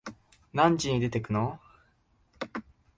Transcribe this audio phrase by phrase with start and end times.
[0.51, 1.59] 何時に出てくの？